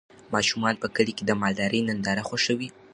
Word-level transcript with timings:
ماشومان 0.33 0.73
په 0.81 0.87
کلي 0.95 1.13
کې 1.17 1.23
د 1.25 1.31
مالدارۍ 1.41 1.81
ننداره 1.89 2.23
خوښوي. 2.29 2.69